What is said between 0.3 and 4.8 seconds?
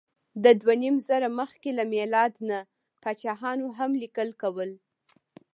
د دوهنیمزره مخکې له میلاد نه پاچاهانو هم لیکل کول.